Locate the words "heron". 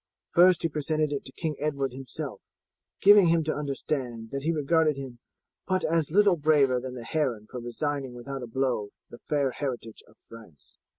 7.05-7.45